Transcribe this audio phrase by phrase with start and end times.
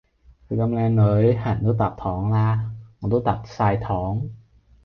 [0.49, 2.59] 佢咁靚女，係人都嗒糖喇，
[3.01, 4.27] 我都嗒晒糖